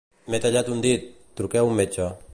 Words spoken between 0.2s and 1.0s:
M'he tallat un